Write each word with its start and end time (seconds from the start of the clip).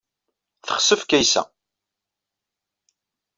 Texsef 0.67 1.01
Kaysa. 1.09 1.43